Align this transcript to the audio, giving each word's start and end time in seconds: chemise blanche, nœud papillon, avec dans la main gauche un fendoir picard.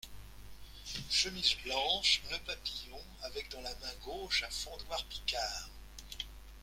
chemise 1.11 1.57
blanche, 1.63 2.23
nœud 2.31 2.39
papillon, 2.47 2.97
avec 3.21 3.51
dans 3.51 3.61
la 3.61 3.69
main 3.69 3.93
gauche 4.03 4.41
un 4.41 4.49
fendoir 4.49 5.05
picard. 5.05 5.69